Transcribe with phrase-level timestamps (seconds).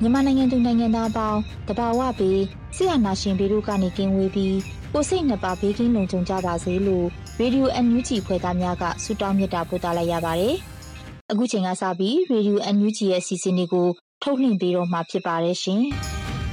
[0.00, 2.40] မြန်မာနိုင်ငံသူနိုင်ငံသားအပေါင်းတဘာဝပြီး
[2.76, 4.56] ဆရာနာရှင်ပြည်တို့ကနေကင်းဝေးပြီး
[4.92, 7.06] ကိုစိတ်နှစ်ပါးဘေးကင်းလုံခြုံကြပါစေလို့
[7.40, 10.54] ရေဒီယိုအန်ယူဂျီဖွဲ့သားများကဆုတောင်းမြတ်တာပို့သလိုက်ရပါတယ်။
[11.30, 13.88] အခုချိန်ကစပြီးရေဒီယိုအန်ယူဂျီရဲ့အစီအစဉ်လေးကို
[14.22, 15.82] ထုတ်လွှင့်ပေးတော့မှာဖြစ်ပါတယ်ရှင်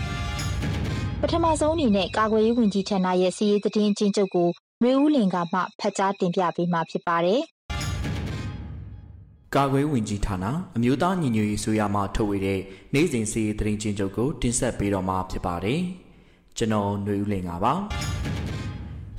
[1.21, 4.49] ။ပထမဆုံးအနေနဲ့ကာကွယ်ရေးဝန်ကြီးဌာနရဲ့စီးရေးသတင်းအချင်းချုပ်ကို
[4.83, 7.41] မျိုးဦးလင်ကမှဖတ်ကြားတင်ပြပေးမှာဖြစ်ပါတယ်။
[9.55, 10.45] ကာကွယ်ဝင်ကြီးဌာန
[10.77, 12.59] အမျိုးသားညီညွတ်ရေးဆိုရမှထုတ်ဝေတဲ့
[12.93, 15.79] နိုင်စဉ်စီးသတင်းချင်းချုပ်ကိုတင်ဆက်ပေးတော့မှာဖြစ်ပါတယ်။
[16.57, 17.73] ကျွန်တော်ຫນွေဦးလင်ပါ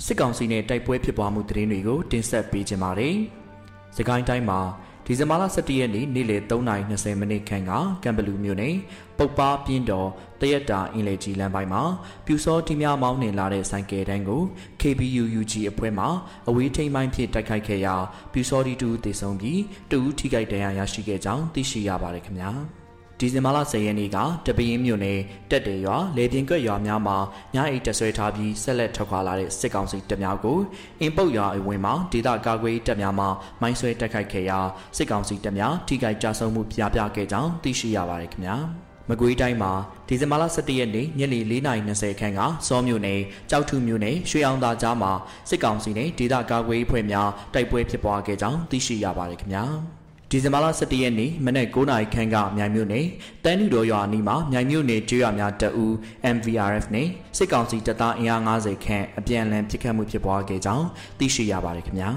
[0.05, 3.17] စစ်ကောင်စီနဲ့တိုက်ပွဲဖြစ်ပွားမှုသတင်းတွေကိုတင်ဆက်ပေးကြပါမယ်။
[3.97, 4.61] စကိုင်းတိုင်းမှာ
[5.09, 8.77] ဒီဇင်ဘာလ17ရက်နေ့နေ့လယ်3:20မိနစ်ခန့်ကကံဘလူမြို့နယ်
[9.19, 10.09] ပုတ်ပါပြင်းတော်
[10.41, 11.83] တရက်တာအင်လေကြီးလမ်းပိုင်းမှာ
[12.27, 14.43] ပြူစောတီများမောင်းနှင်လာတဲ့ဆိုင်ကယ်တန်းကို
[14.81, 16.07] KBUUG အဖွဲ့မှ
[16.49, 17.95] အဝေးထိန်ပိုင်းဖြစ်တိုက်ခိုက်ခဲ့ရာ
[18.33, 22.53] ပြူစောတီတူတေဆုံးပြီးတူထိခိုက်ဒဏ်ရာရရှိခဲ့ကြောင်းသိရှိရပါတယ်ခင်ဗျာ။
[23.21, 25.19] ဒီဇင်ဘာလ10ရက်နေ့ကတပင်းမြို့နယ်
[25.51, 27.17] တက်တယ်ရွာလေပြင်းကွက်ရွာများမှာ
[27.55, 30.59] ညအိတ်တဆွဲထားပြီးဆက်လက်ထွက်ခွာလာတဲ့စစ်ကောင်စီတပ်များကို
[31.01, 33.27] အင်ပုတ်ရွာအဝင်မှာဒေသကာကွယ်တပ်များမှ
[33.61, 34.59] မိုင်းဆွဲတိုက်ခိုက်ခဲ့ရာ
[34.97, 38.57] စစ်ကောင်စီတပ်များထိခိုက်ကြဆုံးမှုပြပြခဲ့ကြောင်းသိရှိရပါတယ်ခင်ဗျာ
[39.09, 39.73] မကွေးတိုင်းမှာ
[40.09, 45.13] ဒီဇင်ဘာလ17ရက်နေ့ညနေ4:20ခန်းကစောမြို့နယ်ကြောက်ထုမြို့နယ်ရွှေအောင်သာကြားမှာ
[45.49, 49.67] စစ်ကောင်စီနဲ့ဒေသကာကွယ်ရေးဖွဲ့များတိုက်ပွဲဖြစ်ပွားခဲ့ကြောင်းသိရှိရပါတယ်ခင်ဗျာ။
[50.31, 53.07] ဒီဇင်ဘာလ17ရက်နေ့မနက်9:00နာရီခန့်ကမြိုင်မြို့နယ်
[53.45, 55.87] တန်းနူတော်ရွာအနီးမှာမြိုင်မြို့နယ်ကျွော်များတအူ
[56.35, 60.87] MVRF နဲ့စစ်ကောင်စီတပ်သားအင်အား90ခန့်အပြန်အလှန်ပစ်ခတ်မှုဖြစ်ပွားခဲ့ကြောင်း
[61.19, 62.11] သိရှိရပါတယ်ခင်ဗျာ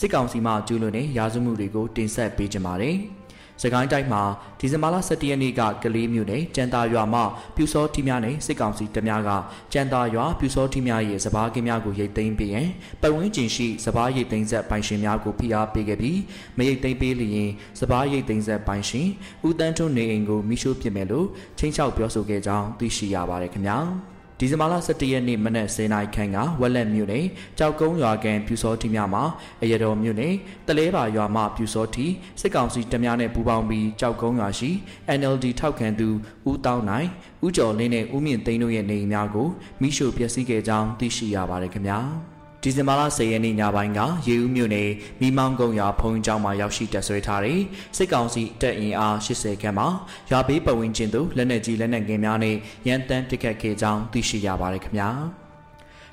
[0.00, 2.96] စစ်ကောင်စီမှကျူးလွန်တဲ့ရာဇဝမှုတွေကိုတင်ဆက်ပေးကြပါမယ်။
[3.60, 4.22] စကိုင်းတိုင်းမှာ
[4.60, 7.20] ဒီဇင်ဘာလ17ရက်နေ့ကကလေးမြို့နယ်ကြံသာရွာမှ
[7.56, 9.30] ပြူစောထီများနဲ့စစ်ကောင်စီတပ်များက
[9.72, 12.68] ကြံသာရွာပြူစောထီများရဲ့စပားကင်းများကိုရိတ်သိမ်းပေးရန်
[13.00, 16.18] ပတ်ဝန်းကျင်ရှိစပားရိတ်သိမ်းဆက်ပိုင်ရှင်များကိုဖိအားပေးခဲ့ပြီး
[16.58, 19.08] မရိတ်သိမ်းပေးလျင်စပားရိတ်သိမ်းဆက်ပိုင်ရှင်
[19.46, 21.26] ဦးတန်းထွန်းနေအိမ်ကိုမိရှို့ပစ်မယ်လို့
[21.58, 23.78] ချင်းချောက်ပြောဆိုခဲ့ကြောင်းသိရှိရပါတယ်ခင်ဗျာ။
[24.38, 27.26] ဒီဇင်ဘာလ17ရက်နေ့မနက်10:00နာရီခန့်ကဝက်လက်မြို့နယ်
[27.58, 29.22] ကြောက်ကုန်းရွာကန်ပြူစောတီများမှာ
[29.62, 30.34] အရတော်မြို့နယ်
[30.66, 32.06] တလဲပါရွာမှပြူစောတီ
[32.40, 34.70] စစ်ကောင်စီတပ်များနဲ့ပူးပေါင်းပြီးကြောက်ကုန်းရွာရှိ
[35.18, 36.08] NLD ထောက်ခံသူ
[36.50, 37.08] ဦးတောင်းနိုင်
[37.44, 39.48] ဦးကျော်လင်းနဲ့ဦးမြင့်သိန်းတို့ရဲ့နေအိမ်များကို
[39.80, 42.00] မိရှို့ပျက်စီးခဲ့ကြောင်းသိရှိရပါတယ်ခင်ဗျာ။
[42.64, 44.90] ဒီဇင်ဘာလ10ရက်နေ့ညပိုင်းကရေဦးမြို့နယ်
[45.20, 47.60] မိမောင်းကုန်းရွာဖုံးကျောင်းမှာရောက်ရှိတက်ဆွဲထားတဲ့
[47.96, 49.88] စစ်ကောင်စီတပ်အင်အား80ခန့်မှာ
[50.30, 52.56] ရွာဘေးပတ်ဝန်းကျင်သို့လက်နက်ကြီးလက်နက်ငယ်များနဲ့
[52.88, 55.10] ရန်တမ်းပစ်ခတ်ခဲ့ကြောင်းသိရှိရပါတယ်ခင်ဗျာ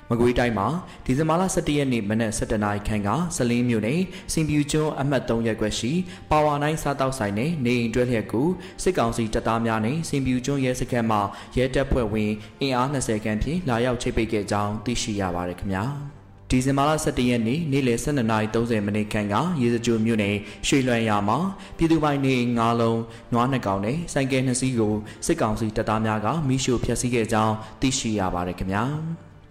[0.08, 0.68] မကွေးတိုင်းမှာ
[1.04, 4.00] ဒီဇင်ဘာလ17ရက်နေ့မနက်7:00နာရီခန့်ကစလင်းမြို့နယ်
[4.32, 5.92] စင်ပြူကျွန်းအမှတ်3ရပ်ကွက်ရှိ
[6.30, 8.48] ပါဝါနိုင်စားတောက်ဆိုင်နဲ့နေအိမ်တွဲလျက်ကို
[8.82, 11.18] စစ်ကောင်စီတပ်သားများနဲ့စင်ပြူကျွန်းရဲစခန်းမှ
[11.56, 15.86] ရဲတပ်ဖွဲ့ဝင်အင်အား20ခန့်ဖြင့်လာရောက်ချိတ်ပိတ်ခဲ့ကြောင်းသိရှိရပါတယ်ခင်ဗျာ။
[16.52, 21.38] ဒီဇင်ဘာလ17ရက်နေ့နေ့လယ်12:30မိနစ်ခန့်ကရေစကြိုမြို့နယ်ရွှေလွန်ရမှာ
[21.76, 23.00] ပြည်သူပိုင်နေငါးလုံး
[23.32, 24.94] နွားနှစ်ကောင်နဲ့စိုက်ကဲနှစ်စီးကို
[25.26, 28.84] စစ်ကောင်စီတပ်သားများကမိရှို့ဖျက်ဆီးခဲ့ကြောင်းသိရှိရပါတယ်ခင်ဗျာ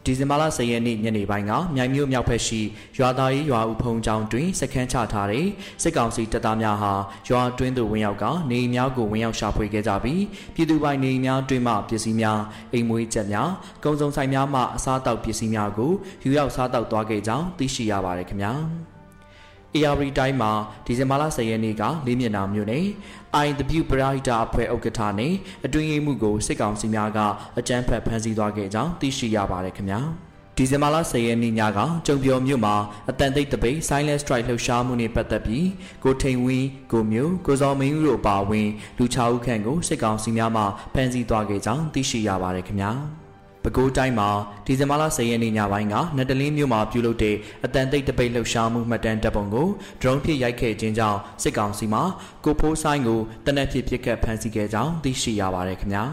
[0.10, 2.62] ဒီဇင်ဘာလ10ရက်နေ့ညနေပိုင်းကမြိုင်မြို့မြောက်ဘက်ရှိ
[2.98, 5.48] ရွာသားရေးရွာဦးဖုံကျောင်းတွင်စခန်းချထားတဲ့
[5.82, 6.94] စစ်ကောင်စီတပ်သားများဟာ
[7.30, 10.24] ရွာတွင်းသို့ဝင်ရောက်က နေများကိုဝင်ရောက်ရှာဖွေခဲ့ကြပြီး
[10.54, 12.40] ပြည်သူပိုင်နေများတွင်းမှပစ္စည်းများ
[12.74, 13.50] အိမ်မွေးချက်များ
[13.84, 15.92] ကုံစုံဆိုင်များမှအစားတောက်ပစ္စည်းများကို
[16.24, 18.54] ယူရောက်စားတောက်သွားခဲ့ကြောင်းသိရှိရပါတယ်ခင်ဗျာ။
[19.76, 20.52] AR တိုင်းမှာ
[20.86, 22.86] ဒီဇင်ဘာလ10ရက်နေ့ကလေးမျက်နှာမြို့နယ်
[23.46, 25.34] IW ပရာဟိတာအဖွဲ့ဥက္ကဋ္ဌနဲ့
[25.66, 27.20] အတွင်းရေးမှူးကိုစစ်ကောင်စီများက
[27.60, 30.02] အကြမ်းဖက်ဖမ်းဆီးသွားခဲ့ကြောင်းသိရှိရပါတယ်ခင်ဗျာ
[30.56, 32.76] ဒီဇင်ဘာလ10ရက်နေ့ညကကြုံပြော်မြို့မှာ
[33.10, 35.68] အတန်တိတ်တပိတ် Silent Strike လှုပ်ရှားမှုနဲ့ပတ်သက်ပြီး
[36.04, 40.64] ကိုထိန်ဝင်းကိုမျိုးကိုစောမင်းဦးတို့ပါဝင်လူ6ဦးခန့်ကိုစစ်ကောင်စီများမှ
[40.94, 42.92] ဖမ်းဆီးသွားခဲ့ကြောင်းသိရှိရပါတယ်ခင်ဗျာ
[43.64, 44.30] ပဲခူးတိုင်းမှာ
[44.66, 47.36] ဒီဇင်ဘာလ10ရက်နေ့ညပိုင်းကနတလင်းမြို့မှာပြုလုပ်တဲ့
[47.66, 49.68] အတန်တိတ်တပိတ်လှုပ်ရှားမှုမှတ်တမ်းတပ်ပုံကို
[50.02, 52.02] ဒရုန်းဖြင့်ရိုက်ခဲ့ခြင်းကြောင့်စစ်ကောင်စီမှ
[52.46, 56.06] ကိုဖိုးဆိုင်ကိုတနက်ဖြစ်ပစ်ခတ်ဖမ်းဆီးခဲ့ကြောင်းသိရှိရပါတယ်ခင်ဗျာ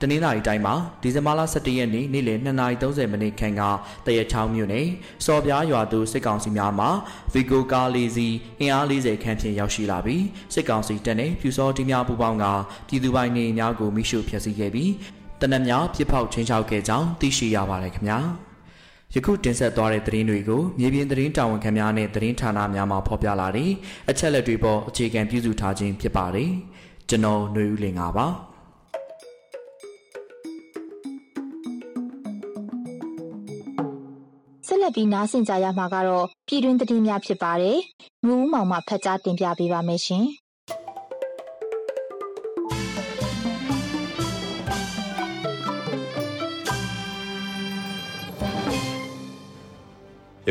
[0.00, 3.62] တနင်္လာရီတိုင်းမှာဒီဇင်ဘာလ17ရက်နေ့နေ့လယ်2:30မိနစ်ခန့်က
[4.06, 4.86] တရချောင်းမြို့နယ်
[5.24, 6.86] စော်ပြားရွာသူစစ်ကောင်စီများမှ
[7.32, 8.28] ဗီကိုကားလေးစီ
[8.60, 10.24] အင်အား40ခန့်ဖြင့်ရောက်ရှိလာပြီး
[10.54, 12.44] စစ်ကောင်စီတပ်နှင့်ပြူစောတီများပူးပေါင်းက
[12.88, 14.90] ပြည်သူပိုင်နေများကိုမိရှုဖျက်ဆီးခဲ့ပြီး
[15.42, 18.18] တနက်များပြစ်ဖောက်ချင်းချောက်ခဲ့ကြောင်းသိရှိရပါတယ်ခင်ဗျာ
[19.14, 23.70] ယခုတင်ဆက်သွားတဲ့သတင်းတွေကိုမြေပြင်သတင်းတာဝန်ခံများနဲ့သတင်းဌာနများမှဖော်ပြလာတဲ့
[24.10, 26.50] အချက်လက်တွေပေါ်အခြေခံပြုစုထားခြင်းဖြစ်ပါတယ်
[27.08, 28.26] ကျွန်တော်ຫນွေဦးလင်ပါ
[34.66, 37.78] ဆက်လက်ပြီးနားဆင်ကြရမှာကတော့ပြည်တွင်းသတင်းများဖြစ်ပါတယ်။
[38.26, 40.24] မျိုးဦးမောင်မှဖတ်ကြားတင်ပြပေးပါမယ်ရှင်။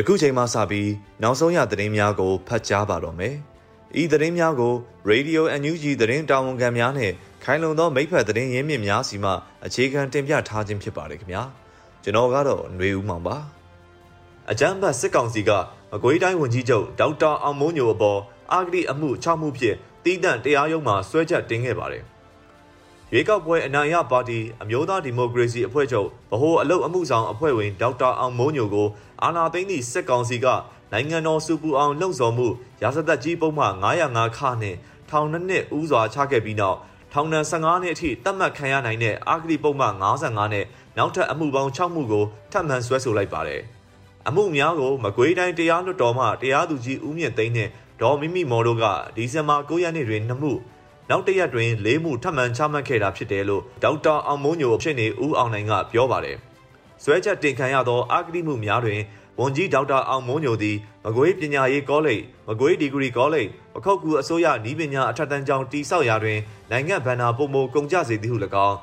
[0.07, 3.35] ခုချိန်မှစပြီးနောက်ဆုံးရသတင်းများကိုဖတ်ကြားပါတော့မယ်။
[4.01, 4.73] ဤသတင်းများကို
[5.11, 7.11] Radio NUG သတင်းတာဝန်ခံများနဲ့
[7.43, 9.31] ခိုင်လုံသောမိဖက်သတင်းရင်းမြစ်များစီမှ
[9.65, 11.43] အခြေခံတင်ပြထားခြင်းဖြစ်ပါတယ်ခင်ဗျာ။
[12.03, 13.37] ကျွန်တော်ကတော့ຫນွေဦးမောင်ပါ။
[14.51, 15.51] အကြမ်းဖက်စစ်ကောင်စီက
[15.91, 18.19] မကွေးတိုင်းဝန်ကြီးချုပ်ဒေါက်တာအောင်မိုးညိုအပေါ်
[18.51, 22.03] အာဂတိအမှု6မှုဖြင့်တီးတန့်တရားရုံးမှာဆွဲချက်တင်ခဲ့ပါတယ်။
[23.13, 28.87] ရွေးကောက်ပွဲအနိုင်ရပါတီအမျိုးသားဒီမိုကရေစီအဖွဲ့ချုပ်ဗဟိုအလုပ်အမှုဆောင်အဖွဲ့ဝင်ဒေါက်တာအောင်မိုးညိုကို
[29.23, 30.47] အာဏာသိမ်းသည့်စစ်ကောင်စီက
[30.91, 32.47] နိုင်ငံတော်စုပူအောင်လှုံ့ဆော်မှု
[32.81, 34.75] ရာဇသက်ကြီးပုံမှန်905ခနဲ့
[35.09, 36.77] ထောင်နှစ်နှစ်ဦးစွာချခဲ့ပြီးနောက်
[37.13, 40.65] ထောင်ဒဏ်15နှစ်အထိတတ်မှတ်ခံရနိုင်တဲ့အာဂတိပုံမှန်55နဲ့
[40.97, 43.61] နောက်ထပ်အမှုပေါင်း6မှုကိုထပ်မံဆွဲဆိုလိုက်ပါတယ်။
[44.27, 47.69] အမှုများကိုမကွေးတိုင်းတရားလွှတ်တော်မှတရားသူကြီးဦးမြင့်သိန်းနဲ့
[48.01, 48.85] ဒေါ်မိမိမော်တို့က
[49.15, 50.51] ဒီဇင်ဘာ9ရက်နေ့တွင်2မှု
[51.11, 56.37] နောက်တရက်တွင်လေးမှုထပ်မံချမှတ်ခဲ့တာဖြစ်တယ်လို့ဒေါက်တာအောင်မိုးညိုဖြစ်နေဦးအောင်နိုင်ကပြောပါတယ်။
[57.03, 58.99] ဆွဲချက်တင်ခံရသောအာဂတိမှုများတွင်
[59.39, 66.39] ဝန်ကြီးဒေါက်တာအောင်မိုးညိုသည်မကွေးပညာရေးကောလိပ်မကွေးဒီဂရီကောလိပ်ပခောက်ကူအစိုးရဤပညာအထက်တန်းကျောင်းတိဆောက်ရာတွင်
[66.71, 68.37] နိုင်ငံဗန္နာပုံမကုန်ကြစေသည်ဟု၎
[68.67, 68.77] င်း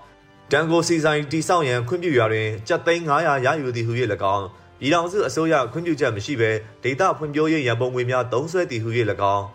[0.52, 3.92] တန်ကိုစီဆိုင်တိဆောက်ရန်ခွင့်ပြုရာတွင်ကျပ်သိန်း900ရယူသည်ဟု၍၎
[4.34, 4.46] င်း
[4.80, 6.50] ပြည်ထောင်စုအစိုးရခွင့်ပြုချက်မရှိဘဲ
[6.82, 8.90] ဒေတာဖွံ့ဖြိုးရေးရန်ပုံငွေများသုံးစွဲသည်ဟု၍၎
[9.36, 9.46] င်း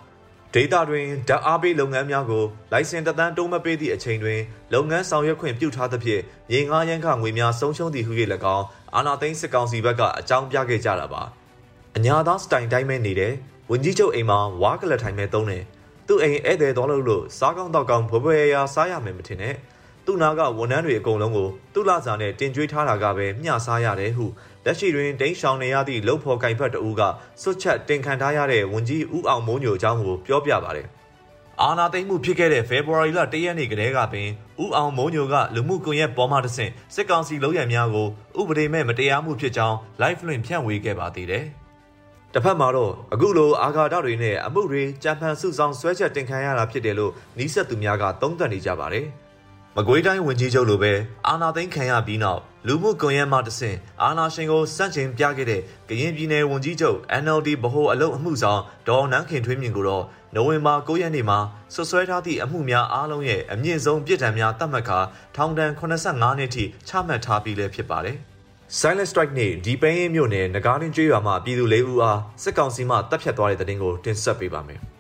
[0.55, 4.39] ဒေတာတွင်ဓာတ်အားပေးလုပ်ငန်းများကိုလိုင်စင်တသန်းတုံးမပေးသည့်အချိန်တွင်
[4.73, 6.21] လုပ်ငန်းဆောင်ရွက်ခွင့်ပြုထားသဖြင့်
[6.51, 8.13] မြေငှားရန်ခငွေများဆုံးရှုံးသည်ဟု၍၎
[8.55, 8.65] င်း
[8.95, 11.21] အာနာသိန်းစစ်ကောင်စီဘက်ကအကြောင်းပြခဲ့ကြတာပါ
[11.97, 13.33] အညာသားစတိုင်တိုင်းပဲနေတယ်
[13.69, 15.63] ဝင်ကြီးချုပ်အိမ်မှာဝါကလထိုင်မဲ့သုံးတယ်
[16.07, 19.55] သူ့အိမ်ဧည့်သည်တော်လို့လို့စားကောင်းတော့ကောင်းဘဘွယ်ရာစားရမယ်မထင်နဲ့
[20.05, 24.25] သူ့နာကဝန်ထမ်းတွေအကုန်လုံးကိုသူ့လစာနဲ့တင်ကြွေးထားတာကပဲမျှစားရတယ်ဟု
[24.65, 27.01] လက်ရှိတွင်ဒိန်းရှောင်နေရသည့်လုံဖော်ကင်ဖက်တအူးက
[27.41, 30.87] စွတ်ချက်တင်ခံထားရတဲ့ဝန်ကြီးဦးအောင်မိုးညိုအကြောင်းကိုပြောပြပါတယ်။
[31.61, 34.29] အာနာသိမ့်မှုဖြစ်ခဲ့တဲ့ဖေဖော်ဝါရီလ၁ရက်နေ့ကတည်းကပင်
[34.63, 38.07] ဦးအောင်မိုးညိုကလူမှုကွန်ရက်ပေါ်မှာတဆင့်စစ်ကောင်စီလုံရံများကို
[38.39, 41.45] ဥပဒေမဲ့မတရားမှုဖြစ်ကြောင်း live လွှင့်ဖြန့်ဝေခဲ့ပါသေးတယ်။
[42.33, 49.05] တစ်ဖက်မှာတော့အခုလိုအာဃာတတွေနဲ့အမှုတွေကြံဖန်စုဆောင်ဆွဲချက်တင်ခံရတာဖြစ်တယ်လို့နီးစပ်သူများကသုံးသပ်နေကြပါတယ်။
[49.75, 50.93] မကွေးတိုင်းဝန်ကြီးချုပ်လိုပဲ
[51.27, 60.05] အာနာသိန်းခံရပြီးနောက် လူမှုကွန်ရက်မှတဆင့်အာနာရှင်ကိုစန့်ကျင်ပြခဲ့တဲ့ကရင်ပြည်နယ်ဝန်ကြီးချုပ် NLD ဗဟိုအလုပ်အမှုဆောင်ဒေါ်နန်းခင်ထွေးမြင့်ကိုတော့
[60.35, 61.39] နိုဝင်ဘာ9ရက်နေ့မှာ
[61.73, 64.99] ဆွဆွဲထားသည့်အမှုများအားလုံးရဲ့အမြင့်ဆုံးပြစ်ဒဏ်များသတ်မှတ်ကာ
[65.35, 68.17] ထောင်ဒဏ်85နှစ်ထိချမှတ်ထားပြီးလည်းဖြစ်ပါတယ်။
[68.79, 74.81] Silent Strike နဲ့ဒီပိန်းရင်မြို့နယ်ငကားလင်းကျွေးရွာမှပြည်သူ၄ဦးအားစစ်ကောင်စီမှတပ်ဖြတ်သွားတဲ့တဲ့တင်ကိုတင်ဆက်ပေးပါမယ်။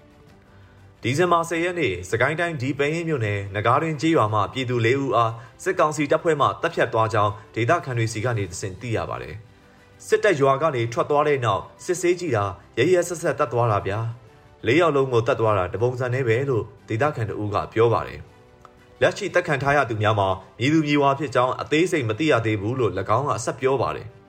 [1.05, 5.31] ဒီဇင်ဘာ10ရက်နေ့စကိုင်းတိုင်းဒီပင်းရင်မြို့နယ်နဂါးရင်ကြီးရွာမှပြည်သူ၄ဦးအား
[5.63, 9.35] စစ်ကောင်စီတပ်ဖွဲ့မှတပ်ဖြတ်သွားကြောင်းဒေသခံတွေစီကနေသိသိရပါတယ်။
[10.07, 12.45] စစ်တပ်ရွာကနေထွက်သွားတဲ့နောက်စစ်ဆေးကြည့်တာ
[12.77, 13.99] ရရဆက်ဆက်တပ်သွားတာဗျာ။
[14.67, 18.19] ၄ယောက်လုံးကိုတပ်သွားတာတပုံစံနဲ့ပဲလို့ဒေသခံတို့ကပြောပါတယ်။
[19.01, 20.29] လက်ရှိတပ်ခံထားရသူများမှာ
[20.59, 24.09] မြည်သူမြည်ဝါဖြစ်ကြောင်းအသေးစိတ်မသိရသေးဘူးလို့၎င်းကဆက်ပြောပါတယ်။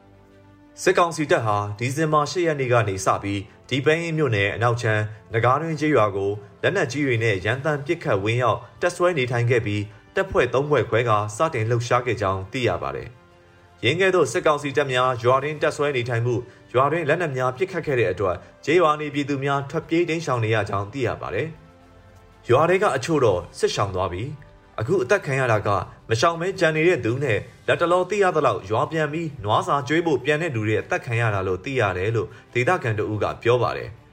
[0.82, 5.02] စစ်ကောင်စီတပ်ဟာဒီဇင်ဘာ၈ရက်နေ့ကနေစပြီးဒီပန်းရင်မြို့နယ်အနောက်ချမ်း
[5.32, 6.30] ငကားတွင်ကျေးရွာကို
[6.66, 9.82] လက်နက်ကြီးတွေနဲ့ရန်တမ်းပစ်ခတ်ဝင်းရောက်တက်ဆွဲနေထိုင်ခဲ့ပြီး
[10.14, 13.08] တပ်ဖွဲ့၃ဖွဲ့ခွဲကစတင်လှုပ်ရှားခဲ့ကြောင်းသိရပါတယ်။
[13.84, 16.34] ရင်းကဲ့သို့စစ်ကောင်စီတပ်များရွာတွင်တက်ဆွဲနေထိုင်မှု
[16.74, 21.48] ရွာတွင်လက်နက်များပစ်ခတ်ခဲ့တဲ့အတွက်ကျေးရွာနေပြည်သူများထွက်ပြေးတိမ်းရှောင်နေရကြောင်းသိရပါတယ်။
[22.48, 24.28] ရွာတွေကအချို့တော့စစ်ရှောင်သွားပြီး
[24.80, 25.68] အခုအသက်ခံရတာက
[26.08, 33.90] မရှောင်မဲကြံနေတဲ့သူနဲ့လက်တလောသိရသလောက်ရွာပြန်ပြီးနွားစာကျွေးဖို့ပြန်တဲ့လူတွေအသက်ခံရတာလို့သိရတယ်လို့ဒေသခံတို့ကပြောပါတယ်။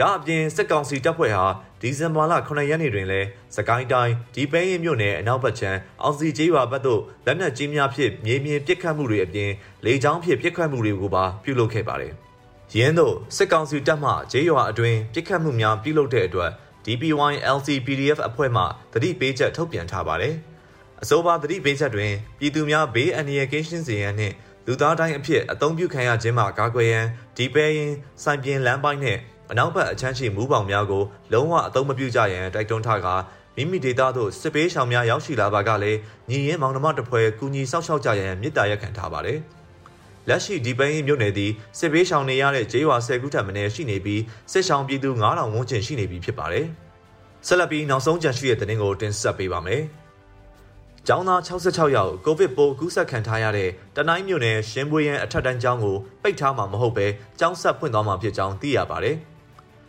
[0.00, 1.46] ဒါအပြင်စစ်ကောင်စီတပ်ဖွဲ့ဟာ
[1.80, 9.50] ဒီဇင်ဘာလ9ရက်နေ့တွင်လည်းစကိုင်းတိုင်းဒီပဲရင်မြို့နယ်အနောက်ဘက်ခြမ်းအောင်စီကျေးရွာဘက်သို့လက်နက်ကြီးများဖြင့်မြေမြင်ပစ်ခတ်မှုတွေအပြင်
[9.84, 12.12] လေကြောင်းဖြင့်ပစ်ခတ်မှုတွေကိုပါပြုလုပ်ခဲ့ပါတယ်။
[12.74, 16.50] ရင်းတို့စစ်ကောင်စီတပ်မှကျေးရွာအတွင်းပစ်ခတ်မှုများပြုလုပ်တဲ့အတွက်
[16.84, 18.62] DPY LC PDF အဖွဲ့မှ
[18.92, 20.34] တတိပေးချက်ထုတ်ပြန်ထားပါတယ်။
[21.02, 24.34] အဆိုပါသတိပေးချက်တွင်ပြည်သူများဘေးအန္တရာယ်ကင်းရှင်းစေရန်နှင့်
[24.66, 33.14] လူသားတိုင်းအဖြစ်အသုံးပြုခံရခြင်းမှာကာကွယ်ရန်ဒီပဲရင်စိုင်ပြင်လမ်းပိုင်းနှင့် အနောက်ဘက်အချမ်းရှိမူးပေါင်များကိုလုံးဝအသုံးမပြုကြရန်တိုက်တွန်းထားကာ
[33.56, 35.98] မိမိဒေသသို့စစ်ပေးဆောင်များရောက်ရှိလာပါကလည်း
[36.30, 39.38] ညီရင်မောင်နှမတပွဲကူညီဆောက်ရှောက်ကြရန်မြစ်တာရက်ခံထားပါတယ်။
[40.28, 44.22] လက်ရှိဒီပင်းမြို့နယ်သည်စစ်ပေးဆောင်နေရတဲ့ကျေးရွာ10ခုထပ်မင်းရှိနေပြီး
[44.52, 46.66] စစ်ဆောင်ပြည်သူ9000ဝန်းကျင်ရှိနေပြီဖြစ်ပါတယ်။
[47.46, 49.82] ဆက်လက်ပြီးနောက်ဆုံးကြံရှိတဲ့သတင်းကိုတင်ဆက်ပေးပါမယ်။
[51.06, 57.06] ကျောင်းသား66ယောက်ကိုဗစ်ပိုးကူးစက်ခံထားရတဲ့တနိုင်းမြို့နယ်ရှင်ပွေရန်အထက်တန်းကျောင်းကိုပိတ်ထားမှာမဟုတ်ပဲ
[57.38, 59.16] ကျောင်းဆက်ဖွင့်သွားမှာဖြစ်ကြောင်းသိရပါတယ်။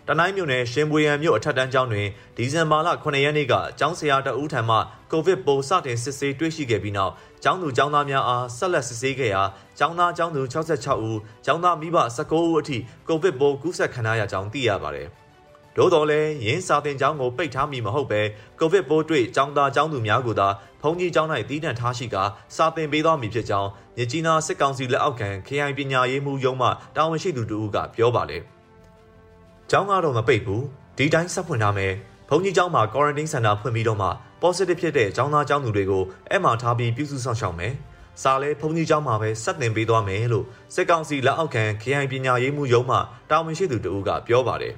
[0.10, 4.78] တနိုင်းမြို့နယ်ရှင်ပွေရန်မြို့အထက်တန်းကျောင်းတွင်ဒီဇင်ဘာလ9ရက်နေ့ကကျောင်းဆရာတအူးထံမှ
[5.12, 9.44] ကိုဗစ်ပိုးစတင်စစ်ဆေးတွေ့ရှိခဲ့ပြီးနောက်ကျောင်းသူကျောင်းသားများအားဆက်လက်စစ်ဆေးခဲ့ရာ
[9.80, 15.10] ကျောင်းသားကျောင်းသူ66ဦးကျောင်းသားမိဘ19ဦးအထိကိုဗစ်ပိုးကူးစက်ခံရကြောင်းသိရပါတယ်။။
[15.80, 18.22] သို့တော်လည်းရင်းစာတင်ကျောင်းကိုပိတ်ထားမိမဟုတ်ပဲ
[18.60, 20.48] ကိုဗစ်ပိုးတွေ့ကျောင်းသားကျောင်းသူများကိုသာ
[20.82, 22.16] ဖုန်ကြီးကျောင်း၌တည်တံ့ထားရှိက
[22.56, 28.40] စာတင်ပေးတော်မူဖြစ်ကြောင်းမြကြီးနားစစ်ကောင်စီလက်အောက်ခံခရိုင်ပညာရေးမှူးရုံးမှတာဝန်ရှိသူတို့ကပြောပါလေ။
[29.72, 30.64] ကျောင်းကတော့မပိတ်ဘူး
[30.98, 31.94] ဒီတိုင်းဆက်ဖွင့်ထားမယ်
[32.30, 34.10] ဘုံကြီးကျောင်းမှာ quarantine center ဖွင့်ပြီးတော့မှ
[34.42, 37.74] positive ဖြစ်တဲ့ကျောင်းသားကျောင်းသူတွေကိုအဲ့မှာထားပြီးပြုစုဆောင်ရှောက်မယ်
[38.22, 42.98] စာလဲဘုံကြီးကျောင်းမှာပဲဆက်တင်ပေးသွားမယ်လို့စစ်ကောင်စီလက်အောက်ခံခရိုင်ပညာရေးမှူးရုံးမှ
[43.30, 44.74] တာဝန်ရှိသူတဦးကပြောပါတယ်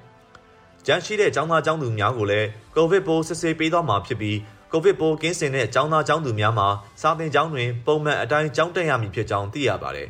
[0.86, 4.38] ကျန်းရှိတဲ့ကျောင်းသားကျောင်းသူများကိုလည်းကိုဗစ်ပိုးစစ်ဆေးပေးသွားမှာဖြစ်ပြီး
[4.72, 6.68] ကိုဗစ်ပိုးကင်းစင်တဲ့ကျောင်းသားကျောင်းသူများမှာ
[7.02, 10.10] စာသင်ကျောင်းတွင်ပုံမှန်အတိုင်းကျောင်းတက်ရမည်ဖြစ်ကြောင်းသိရပါတယ်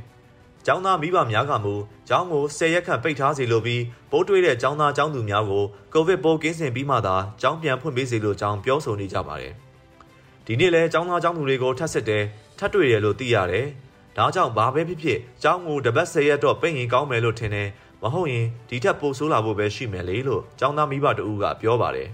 [0.65, 1.73] ကျောင်းသားမိဘများကမူ
[2.09, 5.63] ကျောင်းကို10ရက်ခန့်ပိတ်ထားစေလိုပြီးပိုးတွေ့တဲ့ကျောင်းသားကျောင်းသူများကို
[5.93, 9.53] ကိုဗစ်ပိုးကင်းစင်ပြီးမှသာကျောင်းပြန်ဖွင့်ပေးစေလိုကြောင်းပြောဆိုနေကြပါတယ်။
[10.45, 12.23] ဒီနေ့လဲကျောင်းသားကျောင်းသူတွေကိုထပ်စစ်တယ်
[12.57, 13.65] ထပ်တွေ့တယ်လို့သိရတယ်။
[14.17, 17.69] ဒါကြောင့်ဘာပဲဖြစ်ဖြစ်ကျောင်းကိုတပတ်10ရက်တော့ပိတ်ရင်ကောင်းမယ်လို့ထင်တယ်။
[18.01, 22.09] မဟုတ်ရင်ဒီထက်ပိုဆိုးလာဖို့ပဲရှိမယ်လေလို့ចောင်းသားမိဘတဦးကပြောပါတယ်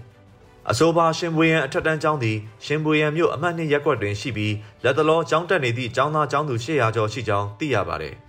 [0.70, 8.14] အဆိုပါရှင်ပွေရန်အထက်တန်းကျောင်းသည်ရှင်ပွေရန်မြို့အမှတ်နှစ်ရပ်ကွက်တွင်ရှိပြီးလက်တလောကျောင်းတက်နေသည့်ကျောင်းသားကျောင်းသူ800ကျော်ရှိကြောင်းသိရပါတယ်။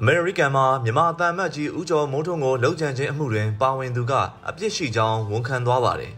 [0.00, 4.12] အမေရိကန်မှာမြန်မာအသံမတ်ကြီးဦးကျော်မိုးထွန်းကိုလှုပ်ကြံခြင်းအမှုတွင် ပါဝင်သူက
[4.48, 6.12] အပြစ်ရှိကြောင်းဝန်ခံသွားပါတယ်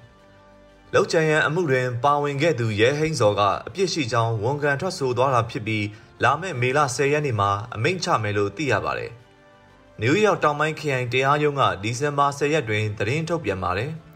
[0.93, 5.87] ။လှုပ်ကြံရန်အမှုတွင် ပါဝင်ခဲ့သူရဲဟိန်းစော်ကအပြစ်ရှိကြောင်းဝန်ခံထွက်ဆိုသွားတာဖြစ်ပြီး
[6.25, 9.11] လာမယ့်မေလ10ရက်နေ့မှာအမိန့်ချမယ်လို့သိရပါတယ်။
[10.01, 13.93] နယူးယောက်တောင်ပိုင်းခရိုင်တရားရုံးကဒီဇင်ဘာ10ရက်တွင်သတင်းထုတ်ပြန်ပါတယ်။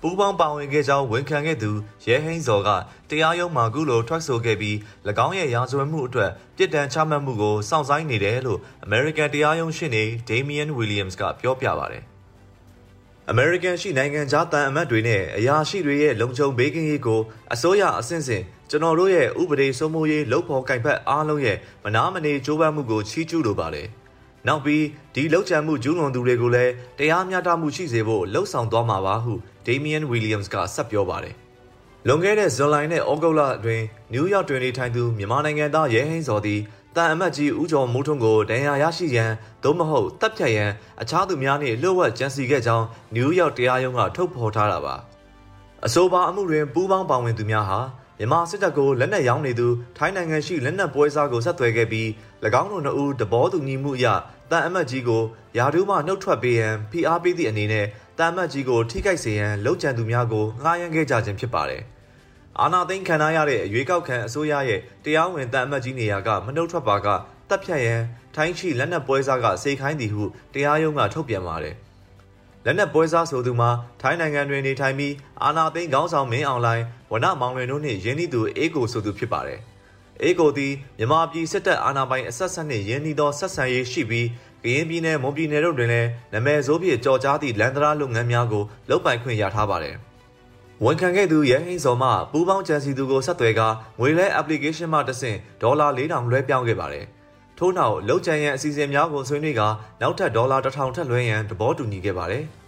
[0.00, 1.70] ပူးပေါင်းပါဝင်ခဲ့ကြောင်းဝန်ခံခဲ့သူ
[2.04, 2.70] ရဲဟိန်းစော်က
[3.10, 4.76] တရားရုံးမှာကုလိုထွက်ဆိုခဲ့ပြီး၎
[5.26, 12.04] င်းရဲ့ရာဇဝတ်မှုအတွက်ပြစ်ဒဏ်ချမှတ်မှုကိုစောင့်ဆိုင်းနေတယ်လို့ American တရားရုံးရှင်းနေ Damian Williams ကပြောပြပါတယ်။
[13.32, 17.20] American ရှိနိုင်ငံခြားတန်အမတ်တွေနဲ့အရာရှိတွေရဲ့လုံခြုံဘေးကင်းရေးကို
[17.54, 23.88] အစိုးရအဆင့်ဆင့်ကျွန်တော်တို့ရဲ့ဥပဒေစိုးမိုးရေးလုပ်ဖော်ကင်ဖက်အားလုံးရဲ့မနာမနေကြိုးပမ်းမှုကိုချီးကျူးလိုပါတယ်။
[24.46, 24.84] နောက်ပြီး
[25.14, 29.32] ဒီလောက်ချံမှုကျူးလွန်သူတွေကိုလည်းတရားမျှတမှုရှိစေဖို့လှုံ့ဆော်သွားမှာပါဟု
[29.66, 31.34] Damian Williams ကဆက်ပြောပါတယ်။
[32.06, 36.60] လွန်ခဲ့တဲ့ဇွန်လနဲ့ဩဂုတ်လအတွင်းနယူးယောက်တွင်နေထိုင်သူမြန်မာနိုင်ငံသားရဲဟင်းစော်သည်
[36.96, 40.70] တန်အမတ်ကြီးဦးကျော်မိုးထွန်းကိုဒဏ်ရာရရှိရန်သို့မဟုတ်တပ်ဖြတ်ရန်
[41.02, 44.94] အခြားသူများနှင့်လှုပ်ဝက်ကြံစီခဲ့ကြောင်းနယူးယောက်တရားရုံးကထုတ်ဖော်ထားတာပါ။
[45.86, 47.80] အဆိုပါအမှုတွင်ပူးပေါင်းပါဝင်သူများဟာ
[48.18, 52.08] မြန်မာစစ်တပ်ကိုလက်နက်ရောင်းနေသူထိုင်းနိုင်ငံရှိလက်နက်ပွဲစားကိုဆက်သွယ်ခဲ့ပြီး၎
[52.60, 54.06] င်းတို့နှစ်ဦးတဘောတူညီမှုအရ
[54.50, 55.22] တန်အမတ်ကြီးကို
[55.58, 57.86] ယာဒူးမှနှုတ်ထွက်ပေးရန်ဖိအားပေးသည့်အနေနဲ့
[58.18, 61.82] တန်အမတ်ကြီးကိုထိခိုက်စေရန်လှုပ်ကြံသူများကိုငှားရမ်းခဲ့ကြခြင်းဖြစ်ပါတယ်။
[62.60, 67.06] အာနာသိန်းခံရတဲ့ရွေးကောက်ခံအစိုးရရဲ့တရားဝင်တန်အမတ်ကြီးနေရာကမနှုတ်ထွက်ပါက
[67.48, 68.00] တပ်ဖြတ်ရန်
[68.34, 70.24] ထိုင်းချီလက်နက်ပွဲစားကစေခိုင်းသည်ဟု
[70.54, 71.74] တရားရုံးကထုတ်ပြန်ပါတယ်။
[72.64, 79.60] လက်နက်ပွဲစားဆိုသူမှာထိုင်းနိုင်ငံတွင်နေထိုင်ပြီးအာနာသိန်းခေါင်းဆောင်မင်းအောင်လှိုင်ဝနမောင်လွင်တို့နှင့်ရင်းနှီးသူအေကိုဆိုသူဖြစ်ပါတယ်။
[80.22, 84.26] အေကိုသည်မြန်မာပြည်စစ်တပ်အာဏာပိုင်အဆက်ဆက်နှင့်ရင်းနှီးသောဆက်ဆံရေးရှိပြီး
[84.64, 89.96] ကရင်ပြည်နယ်မွန်ပြည်နယ်တို့တွင်လည်းနာမည်ဆိုးဖြင့်ကြော်ကြားသည့်လန်ဒရာလုပ်ငန်းများကိုလုပ်ပိုင်ခွင့်ရထားပါတယ်။
[90.84, 93.60] ဝန်ခံခဲ့သူရဲဟင်းစော်မှပူးပေါင်းကြံစီသူကိုဆက်သွယ်က
[94.00, 97.04] ငွေလဲ application မှတဆင့်ဒေါ်လာ4000လွှဲပြောင်းခဲ့ပါတယ်။
[97.58, 99.62] ထို့နောက်လုံခြံရန်အစီအစဉ်များကိုဆွေးနွေးက
[100.00, 102.44] နောက်ထပ်ဒေါ်လာ1000ထပ်လွှဲရန်သဘောတူညီခဲ့ပါတယ်။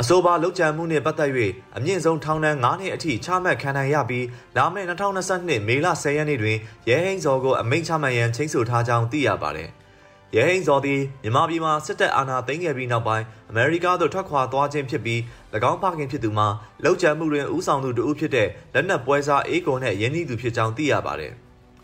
[0.00, 1.30] အဆိုပါလောက်ကျန်မှုနှင့်ပတ်သက်၍
[1.76, 4.26] အမြင့်ဆုံးထောင်ဒဏ်9နှစ်အထိချမှတ်ခံနိုင်ရပြီး
[4.56, 6.56] လာမယ့်2022မေလ10ရက်နေ့တွင်
[6.88, 9.70] ရဲဟိန်းစော်ကိုအမိန့်ချမှတ်ရန်ချိန်ဆထားကြောင်းသိရပါတယ်။
[10.36, 15.20] ရဲဟိန်းစော်သည်မြန်မာပြည်မှာစစ်တပ်အာဏာသိမ်းခဲ့ပြီးနောက်ပိုင်းအမေရိကသို့ထွက်ခွာသွားခြင်းဖြစ်ပြီး၎
[15.70, 16.48] င်းဖခင်ဖြစ်သူမှာ
[16.84, 21.32] လောက်ကျန်မှုတွင်ဦးဆောင်သူတဦးဖြစ်တဲ့လက်နက်ပွဲစားအေးကုန်နှင့်ရင်းနှီးသူဖြစ်ကြောင်းသိရပါတယ်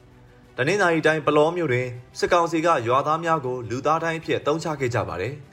[0.57, 1.87] ။တနင်္သာရီတိုင်းပလောမြို့တွင်
[2.19, 5.35] စစ်ကောင်စီကရွာသားများကိုလူသားတိုင်းအဖြစ်တုံးချခဲ့ကြပါတယ်။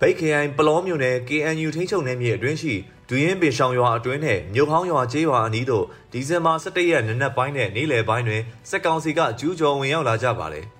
[0.00, 2.74] ဗိတ်ခရိုင်ပလောမြို့နယ် KNU ထိန်းချုပ်နယ်မြေအတွင်းရှိ
[3.08, 10.66] ဒူရင်ပင်ရှောင်ရွာအတွင်းနဲ့မြို့ဟောင်းရွာကျေးရွာအနီးသို့ဒီဇင်ဘာ17ရက်နနက်ပိုင်းနဲ့နေ့လယ်ပိုင်းတွင်စစ်ကောင်စီကကျူးကျော်ဝင်ရောက်လာကြပါတယ်။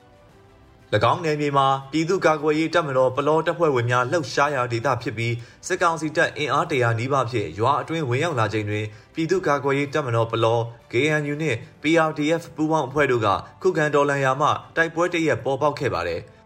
[1.12, 5.34] ၎င်းနယ်မြေမှာပြည်သူ့ကာကွယ်ရေးတပ်မတော်ပလောတပ်ဖွဲ့ဝင်များလှုပ်ရှားရာဒေသဖြစ်ပြီး
[5.66, 8.84] စစ်ကောင်စီတပ်အင်အားတရာနီးပါးဖြင့်ရွာအတွင်းဝင်ရောက်လာချိန်တွင်
[9.14, 10.58] ပြည်သူ့ကာကွယ်ရေးတပ်မတော်ပလော
[10.92, 13.28] KNU နှင့် PRDF ပူးပေါင်းအဖွဲ့တို့က
[13.62, 16.22] ခုခံတော်လှန်ရာမှတိုက်ပွဲတရက်ပေါ်ပေါက်ခဲ့ပါတယ်။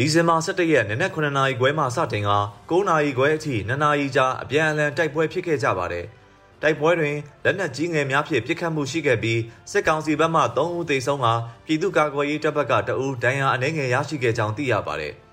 [0.00, 2.30] ဒီဇင်ဘာ17ရက်နေ့နက်9နာရီခွဲမှစတင်က
[2.70, 6.04] 9နာရီခွဲအထိ2နာရီကြာအပြန်အလှန်တိုက်ပွဲဖြစ်ခဲ့ကြပါတယ်။
[6.62, 9.40] တိုက်ပွဲတွင်လက်နက်ကြီးငယ်များဖြင့်ပစ်ခတ်မှုရှိခဲ့ပြီး
[9.70, 11.26] စစ်ကောင်စီဘက်မှ3ဦးသေဆုံးက
[11.66, 15.14] ပြည်သူ့ကာကွယ်ရေးတပ်ဘက်က2ဦးဒဏ်ရာအနည်းငယ်ရရှိခဲ့ကြောင်းသိရပါတယ်။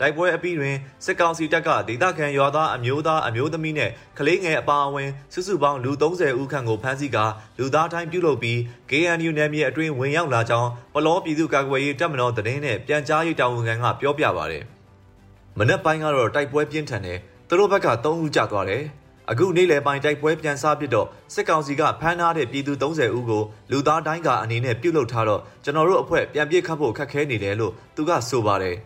[0.00, 7.24] တိုက်ပွဲအပြီးတွင်စစ်ကောင်စီတပ်ကဒေသခံရွာသားအမျိုးသားအမျိုးသမီးနဲ့ကလေးငယ်အပါအဝင်စုစုပေါင်းလူ30ဦးခန့်ကိုဖမ်းဆီးကာ
[7.58, 8.58] လူသားတိုင်းပြုလုပ်ပြီး
[8.90, 14.64] KNU နယ်မြေအတွင်းဝင်ရောက်လာကြောင်းပလောပြည်သူ့ကာကွယ်ရေးတပ်မတော်သတင်းနဲ့ပြန်ကြားရေးတာဝန်ခံကပြောပြပါတယ်။
[15.58, 18.84] မနက်ပိုင်းကတော့တိုက်ပွဲပြင်းထန်တယ်။သူတို့ဘက်က3ဦးကြာသွားတယ်။
[19.30, 28.76] အခုနေ့လယ်ပိုင်းတိုက်ပွဲပြန်စားဖြစ်တော့စစ်ကောင်စီကဖမ်းထားတဲ့ပြည်သူ30ဦးကိုလူသားတိုင်းကအနေနဲ့ပြုတ်လုထားတော့ကျွန်တော်တို့အဖွဲ့ပြန်ပြစ်ခတ်ဖို့ခက်ခဲနေတယ်လို့သူကဆိုပါတယ်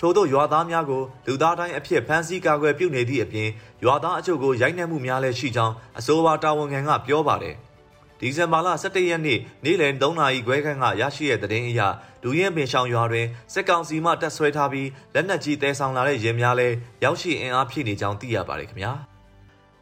[0.00, 3.48] ထို့သောရွာသားများကိုလူသားတိုင်းအဖြစ်ဖမ်းဆီးကာကွယ်ပြုနေသည့်အပြင်
[3.84, 7.54] ရွာသားအချို့ကိုရိုက်နှက်မှုများလည်းရှိကြောင်းအဆိုပါတာဝန်ခံကပြောပါတယ်
[8.20, 11.80] ဒီဇင်ဘာလ17ရက်နေ့နေ့လယ်3နာရီခွဲခန့်ကရရှိတဲ့သတင်းအရ
[12.22, 18.92] လူရဲပင်ရှောင်ရွာတွင်စစ်ကောင်စီမှတပ်ဆွဲထားပြီးလက်နက်ကြီးတဲဆောင်လာတဲ့ရင်များလည်းရောက်ရှိအင်အားဖြည့်နေကြောင်းသိရပါတယ်ခင်ဗျာ။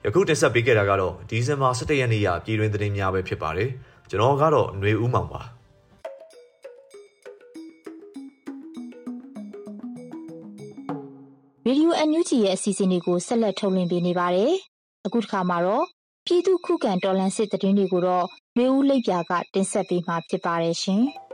[0.05, 3.71] ယခုတင်ဆက်ပေးခဲ့တာကတော့ဒီဇင်ဘာ17ရက်နေ့ရပြည်တွင်သတင်းများပဲဖြစ်ပါတယ်
[4.11, 5.43] ကျွန်တော်ကတော့ຫນွေဦးမောင်ပါ
[11.69, 14.53] ရေဒီယိုအန်ယူဂျီရဲ့အစီအစဉ်တွေကိုဆက်လက်ထုတ်လွှင့်ပေးနေပါတယ်
[15.07, 15.85] အခုတစ်ခါမှာတော့
[16.27, 21.03] ပြည်သူခုခံတော်လှန်စစ်တရင်တွေကိုတော့ຫນွေဦးလိပ်ပြာကတင်ဆက်ပေးမှာဖြစ်ပါတယ်ရှင်။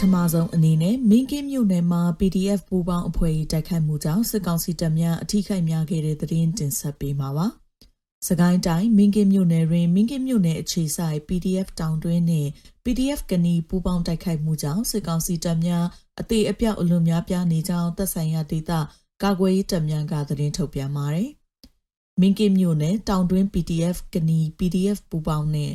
[0.00, 7.48] ထမဆုံးအနေနဲ့မင်းကင်းမြို့နယ်မှာ PDF ပူးပေါင်းအဖွဲ့၏တိုက်ခိုက်မှုကြောင့်စစ်ကောင်စီတပ်များအထိခိုက်များခဲ့တဲ့သတင်းတင်ဆက်ပေးမှာပါ။
[8.26, 12.50] စကိုင်းတိုင်းမင်းကင်းမြို့နယ်တွင်မင်းကင်းမြို့နယ်အခြေဆိုင် PDF တောင်တွင်းနှင့်
[12.84, 15.86] PDF ကနီပူးပေါင်းတိုက်ခိုက်မှုကြောင့်စစ်ကောင်စီတပ်များ
[16.20, 18.70] အသေးအပြောက်အလွန်များပြားနေကြောင်းသက်ဆိုင်ရာဒေသ
[19.22, 21.30] ကာကွယ်ရေးတပ်များကသတင်းထုတ်ပြန်ပါတယ်။
[22.20, 25.74] မင်းကင်းမြို့နယ်တောင်တွင်း PDF ကနီ PDF ပူးပေါင်းနှင့်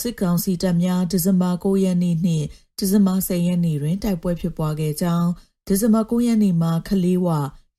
[0.00, 2.46] စစ်ကောင်စီတပ်များဒီဇင်ဘာ9ရက်နေ့နှင့်
[2.78, 5.28] ဒီဇင်ဘာ10ရက်နေ့တွင်တိုက်ပွဲဖြစ်ပွားခဲ့ကြောင်း
[5.66, 7.28] ဒီဇင်ဘာ9ရက်နေ့မှာခလေးဝ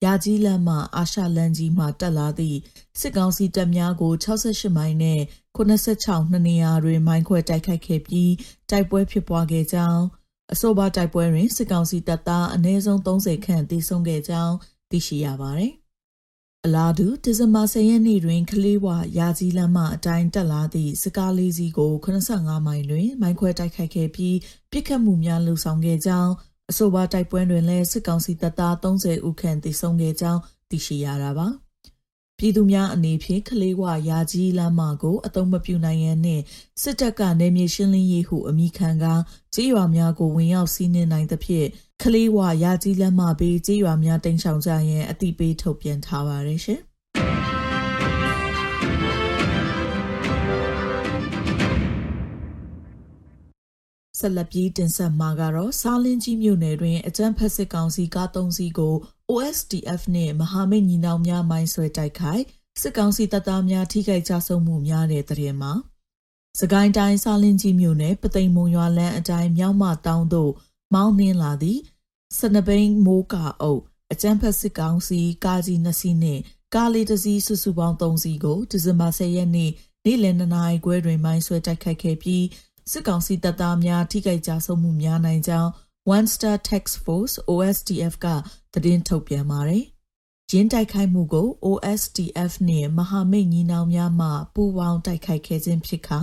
[0.06, 2.58] ရာကြီးလမ်းမှအာရှလမ်းကြီးမှတက်လာသည့်
[3.00, 5.20] စစ်ကောင်စီတပ်များကို68မိုင်နဲ့
[5.58, 8.32] 86နှစ်နေရာတွင်မိုင်းခွဲတိုက်ခိုက်ခဲ့ပြီး
[8.70, 10.04] တိုက်ပွဲဖြစ်ပွားခဲ့ကြောင်း
[10.54, 14.56] အဆိုပါတိုက်ပွဲတွင်စစ်ကောင်စီတပ်သားအနည်းဆုံး30ခန့်သေဆုံးခဲ့ကြောင်း
[14.92, 15.74] သိရှိရပါသည်
[16.66, 24.38] အလားတူဒီဇင်ဘာ10ရက်နေ့တွင်ကလေးဝရာကြီးလမ်းမှအတိုင်းတက်လာသည့်စကားလေးစီးကို85မိုင်တွင်မိုင်းခွဲတိုက်ခိုက်ခဲ့ပြီး
[24.72, 26.32] ပြစ်ခတ်မှုများလှုံ့ဆော်ခဲ့ကြောင်း
[26.70, 31.48] အဆိုပါတိုက်ပွဲတွင်လည်းစစ်ကောင်စီတပ်သား30ဦးခန့်သေဆုံးခဲ့ကြောင်းသိရှိရတာပါ
[32.38, 36.44] ပြည်သူများအနေဖြင့်ကလေးဝရာကြီးလမ်းမကိုအုံမပြုနိုင်ရန်နှင့်
[36.82, 39.06] စစ်တပ်ကနေမြေရှင်းလင်းရေးဟုအမိခံက
[39.56, 41.68] ကြေးရွာများကိုဝင်ရောက်စီးနှင်နိုင်သဖြင့်
[42.02, 46.80] ခလေးဝရာကြီးလမ်းမဘေးကြေးရွာများတိမ်းရှောင်ကြရန်အတိပေးထုတ်ပြန်ထားပါတယ်ရှင်
[54.20, 58.96] ဆက်လက်ပြီးတင်ဆက်မှာကတော့စားလင်းကြီးမြို့နယ်တွင်အကြမ်းဖက်စစ်ကောင်စီကား၃စီးကို
[59.32, 62.44] OSDF နှင့်မဟာမိတ်ညီနောင်များမိုင်းဆွဲတိုက်ခိုက်
[62.82, 65.74] စစ်ကောင်စီတပ်သားများထိခိုက်ကြဆုံးမှုများတဲ့တရင်မှာ
[66.60, 70.52] စကိုင်းတိုင်းစားလင်းကြီးမြို့နယ်ပသိမ်မုံရွာလန်းအတိုင်းမြောက်မတောင်းတို့
[70.94, 71.80] မောင်းနှင်းလာသည့်
[72.38, 76.42] စနဘိန်းမိုးကအုပ်အကြမ်းဖက်စစ်ကောင်စီကားကြီးနှစ်စီးနှင့်
[76.76, 79.72] ကားလေးတစ်စီးစုစုပေါင်း3စီးကိုဒီဇင်ဘာ10ရက်နေ့
[80.06, 82.44] နေ့လယ်2နာရီခွဲတွင်မိုင်းဆွဲတိုက်ခိုက်ခဲ့ပြီး
[82.92, 85.70] စစ်ကောင်စီတပ်သားများထိခိုက်ကြဆုံးမှုများနိုင်ကြောင်း
[86.16, 88.28] One Star Task Force OSTF က
[88.74, 89.84] သတင်းထုတ်ပြန်ပါတယ်။
[90.52, 96.20] ရင်းတိုက်ခိုက်မှုကို OSTF နှင့်မဟာမိတ်ညီနောင်များမှပူးပေါင်းတိုက်ခိုက်ခဲ့ခြင်းဖြစ်ကာ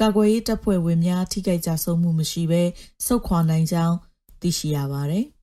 [0.00, 2.62] ကာကွယ်ရေးတပ်ဖွဲ့ဝင်များထိခိုက်ကြဆုံးမှုမရှိဘဲ
[3.06, 3.96] စုခွာနိုင်ကြောင်း
[4.40, 5.24] သိရှိရပါတယ်။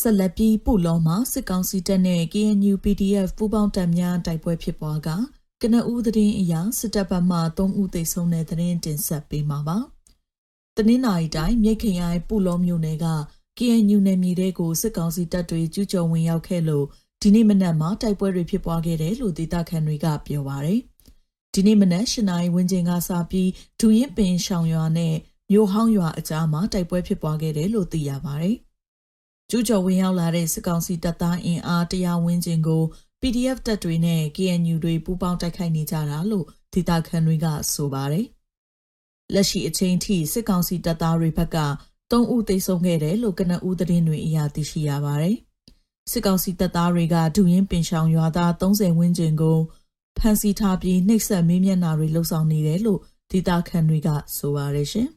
[0.00, 5.08] ဆက်လက်ပြီးပုလောမှာစစ်ကောင်စီတပ်နဲ့ KNU PDF ပူးပေါင်းတပ်များတိုက်ပွဲဖြစ်ပွားက
[5.62, 9.76] ကနဦးသတင်းအရစစ်တပ်ဘက်မှ3ဦးသေဆုံးတဲ့သတင်းတင်ဆက်ပေးမှာပါ။
[10.76, 13.06] တနင်္လာရီတိုင်းမြိတ်ခရိုင်ပုလောမြို့နယ်က
[13.58, 16.86] KNU နယ်မြေတွေကိုစစ်ကောင်စီတပ်တွေကျူးကျော်ဝင်ရောက်ခဲ့လို့
[17.22, 20.80] ဒီနေ့မနက်မှာတိုက်ပွဲတွေဖြစ်ပွားခဲ့တယ်လို့ဒေသခံတွေကပြောပါတယ်။
[21.54, 25.14] ဒီနေ့မနက်၈နာရီဝန်းကျင်ကစပြီးဒူရင်ပင်ရှောင်ရွာနဲ့
[25.50, 28.56] မြို့ဟောင်းရွာအကြားမှာတိုက်ပွဲဖြစ်ပွားခဲ့တယ်လို့သိရပါတယ်။
[29.50, 32.82] ကျူးကျော်ဝင်ရောက်လာတဲ့စစ်ကောင်စီတပ်သားအင်အားတရာဝန်းကျင်ကို
[33.20, 38.26] PDF တပ်တွေနဲ့ KNU တွေပူးပေါင်းတိုက်ခိုက်နေကြတာလို့ဒေသခံတွေကဆိုပါတယ်။
[39.34, 41.58] လက်ရှိအချိန်ထိစစ်ကောင်စီတပ်သားတွေဘက်က
[42.10, 45.36] 3ဦးသေဆုံးခဲ့တယ်လို့ကနဦးသတင်းတွေအရသိရှိရပါတယ်
[46.10, 49.58] စစ်ကောင်စီတပ်သားတွေကဒူရင်ပင်ရှောင်ရွာသား30ဝန်းကျင်ကို
[50.18, 55.08] ဖမ်းဆီးထားပြီးနှိပ်စက်မေးမြန်းတာတွေလှုပ်ဆောင်နေတယ်လို့ဒေသခံတွေကဆိုပါတယ်ရှင်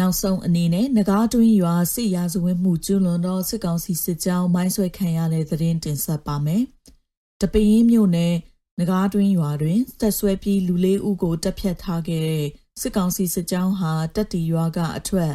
[0.00, 6.62] နောက်ဆုံးအနေနဲ့နဂါးတွင်းရွာစစ်ရာဇဝတ်မှုကျွလွန်သောစစ်ကောင်စီစစ်ကြောင်းမိုင်းဆွဲခံရတဲ့သတင်းတင်ဆက်ပါမယ်။
[7.40, 8.34] တပင်းမြို့နယ်
[8.78, 12.46] နဂါးတွင်းရွာတွင်တက်ဆွဲပြီးလူလေးဦးကိုတပ်ဖြတ်ထားခဲ့တဲ့
[12.80, 15.34] စစ်ကောင်စီစစ်ကြောင်းဟာတက်တီရွာကအထက်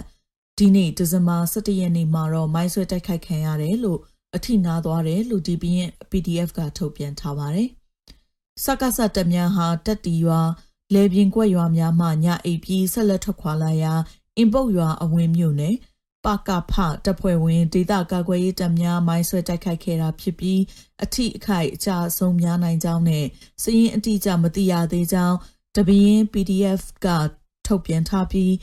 [0.57, 3.99] ဒီနေ့ဒီဇင်ဘာ17ရက်နေ့မှာတော့မိုင်းဆွဲတိုက်ခိုက်ခံရတယ်လို့
[4.35, 7.69] အထိနာသွားတယ်လို့ DPN PDF ကထုတ်ပြန်ထားပါတယ်။
[8.63, 10.41] စက္ကစတမြန်ဟာတက်တီရွာ
[10.93, 13.93] လေပြင်းကွက်ရွာများမှညအိပ်ပြီးဆက်လက်ထွက်ခွာလာရာ
[14.37, 15.75] အင်ပုတ်ရွာအဝင်မြို့နယ်
[16.25, 16.73] ပကဖ
[17.05, 20.61] တပ်ဖွဲ့ဝင်ဒေသကာကွယ်ရေးတပ်များမိုင်းဆွဲတိုက်ခိုက်ခဲ့တာဖြစ်ပြီး
[21.03, 23.25] အထိအခိုက်အကျဆုံးများနိုင်ကြောင်းနဲ့
[23.63, 25.37] စည်ရင်အတိအကျမသိရသေးကြောင်း
[25.75, 27.07] တပင်း PDF က
[27.67, 28.53] ထုတ်ပြန်ထားပြီး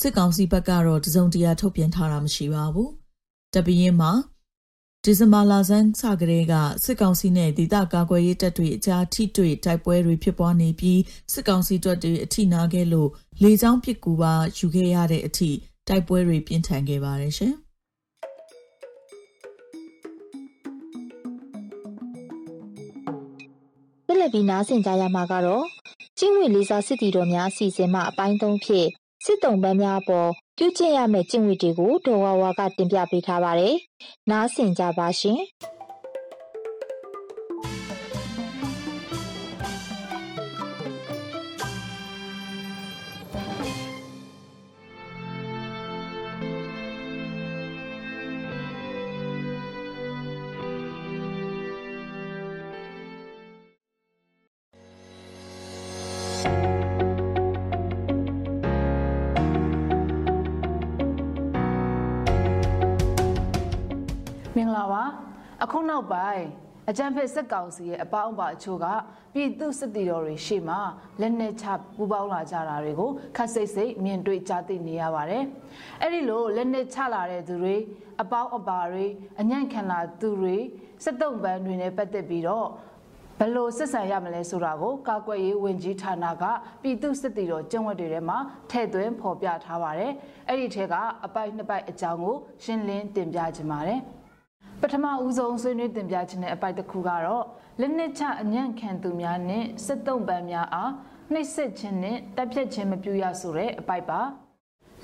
[0.00, 2.90] စစ်ကောင်စီဘက်ကတော့တစုံတရာထုတ်ပြန်ထားတာမရှိပါဘူး။
[3.54, 4.12] တပင်းမှာ
[5.04, 11.00] ဒီဇင်ဘာလဆန်းစကလေးကစစ်ကောင်စီနဲ့ဒေသကာကွယ်ရေးတပ်တွေအကြားထိတွေ့တိုက်ပွဲတွေဖြစ်ပွားနေပြီး
[11.32, 13.10] စစ်ကောင်စီတပ်တွေအထိနာခဲ့လို့
[13.42, 15.50] လေကြောင်းပစ်ကူပါယူခဲ့ရတဲ့အထိ
[15.88, 17.54] တိုက်ပွဲတွေပြင်းထန်ခဲ့ပါတယ်ရှင်။
[24.06, 25.64] ပြလက်ပြီးနားဆင်ကြရမှာကတော့
[26.18, 28.86] ကျင့်ဝတ်လေးစားစစ်တီတော်များအစီအစဉ်မှအပိုင်း၃ဖြစ်
[29.24, 30.30] စစ်တုံးပန်းများပေါ်
[30.60, 33.74] ပြုကျင့်ရမယ့်ကျင့်ဝတ်တွေကိုဒေါ်ဝါဝါကတင်ပြပေးထားပါတယ်။
[34.30, 35.40] နားဆင်ကြပါရှင်။
[65.68, 66.46] အခုနောက်ပိုင်း
[66.90, 68.86] အကြံဖက်စက်ကောင်စီရဲ့အပေါင်းပါအချို့က
[69.34, 70.80] ပြည်သူစစ်တီတော်တွေရှေ့မှာ
[71.20, 71.64] လက်နက်ချ
[71.96, 75.44] ပူပေါင်းလာကြတာတွေကိုခက်စိတ်စိတ်မြင်တွေ့ကြားသိနေရပါတယ်။
[76.02, 77.76] အဲ့ဒီလိုလက်နက်ချလာတဲ့သူတွေ
[78.22, 79.06] အပေါင်းအပါတွေ
[79.40, 80.56] အညံ့ခံလာသူတွေ
[81.04, 82.68] စစ်တုံးပန်းတွေနဲ့ပတ်သက်ပြီးတော့
[83.38, 86.44] ဘယ်လိုစစ်ဆန်ရမလဲဆိုတာကိုကာကွယ်ရေးဝန်ကြီးဌာနက
[86.82, 88.38] ပြည်သူစစ်တီတော်ကျင့်ဝတ်တွေထဲမှာ
[88.70, 90.12] ထည့်သွင်းဖော်ပြထားပါတယ်။
[90.48, 94.02] အဲ့ဒီထဲကအပိုက်နှစ်ပိုက်အကြောင်းကိုရှင်းလင်းတင်ပြခြင်းပါတယ်။
[94.82, 97.44] ပထမဦးဆုံးဆွေးနွေးတင်ပြခြင်းတဲ့အပိုက်တစ်ခုကတော့
[97.80, 100.92] လက်နစ်ချအညံ့ခံသူများနဲ့စစ်တုံးပန်းများအား
[101.32, 104.20] နှိပ်စက်ခြင်းနဲ့တပ်ဖြတ်ခြင်းမပြုရဆိုတဲ့အပိုက်ပါ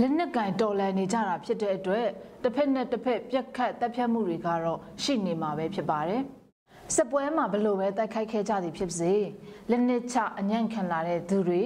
[0.01, 2.07] လက်နက်ကင်တော်လန်နေကြတာဖြစ်တဲ့အတွက်
[2.43, 6.23] တစ်ဖက်နဲ့တစ်ဖက်ပြက်ခတ်တပ်ဖြတ်မှုတွေကတော့ရှိနေမှာပဲဖြစ်ပါတယ်
[6.95, 9.13] စစ်ပွဲမှာဘလို့ပဲတိုက်ခိုက်ခဲ့ကြသည်ဖြစ်စေ
[9.71, 11.63] လက်နစ်ချအညံ့ခံလာတဲ့သူတွေ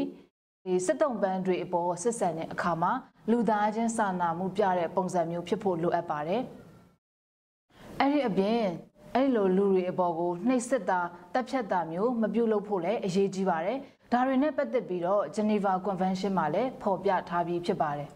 [0.64, 2.92] ဒီစစ်တုံးပန်းတွေအပေါ်စစ်ဆန်တဲ့အခါမှာ
[3.30, 6.42] လူသားချင်းစာနာမှုပြတဲ့ပုံစံမျိုးဖြစ်ဖို့လိုအပ်ပါတယ်။
[8.00, 8.62] အဲ့ဒီအပြင်
[9.14, 11.00] အဲ့လိုလူတွေအပေါ်ကိုနှိပ်စက်တာ
[11.34, 13.78] တပ်ဖြတ်တာမျိုးမပြုလုပ်ဖို့လည်းအရေးကြီးပါတယ်။
[14.12, 18.08] ဒါတွေနဲ့ပတ်သက်ပြီးတော့ Geneva Convention မှာလည်းဖော်ပြထားပြီးဖြစ်ပါတယ်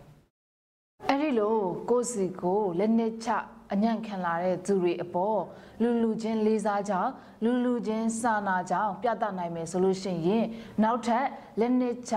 [1.08, 1.56] ။အဲ့ဒီလို
[1.90, 3.28] ကိုယ်စီကိုလက်နက်ချ
[3.72, 5.40] အညံ့ခံလာတဲ့သူတွေအပေါ်
[5.82, 7.10] လူလူချင်းလေးစားကြောင်း
[7.44, 10.44] လူလူချင်းစာနာကြောင်းပြသနိုင်မယ်ဆိုလို့ရှိရင်
[10.82, 11.26] နောက်ထပ်
[11.60, 12.14] လက်နက်ချ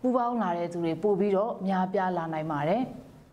[0.00, 2.82] ပူပေါင်းလာတဲ့သူတွေပို့ပြီးတော့များပြားလာနိုင်ပါတယ်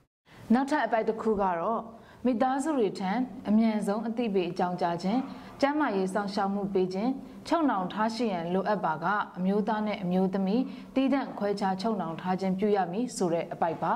[0.53, 1.81] ။နောက်ထပ်အပိုက်တစ်ခုကတော့
[2.27, 3.11] မိသားစုတွေထံ
[3.49, 5.19] အမြန်ဆုံးအသိပေးအကြောင်းကြားခြင်း
[5.61, 7.11] ကျန်းမာရေးစောင့်ရှောက်မှုပေးခြင်း
[7.47, 9.05] ချုပ်နှောင်ထားရှိရန်လိုအပ်ပါက
[9.37, 10.63] အမျိုးသားနဲ့အမျိုးသမီး
[10.95, 13.93] တည်တံ့ခွဲခြားချုပ်နှောင်ထားခြင်းပြုရမည်ဆိုတဲ့အပိုက်ပါ